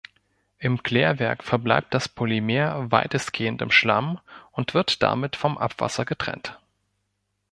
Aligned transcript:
Im 0.57 0.81
Klärwerk 0.81 1.43
verbleibt 1.43 1.93
das 1.93 2.09
Polymer 2.09 2.91
weitestgehend 2.91 3.61
im 3.61 3.69
Schlamm 3.69 4.19
und 4.51 4.73
wird 4.73 5.03
damit 5.03 5.35
vom 5.35 5.59
Abwasser 5.59 6.05
getrennt. 6.05 6.59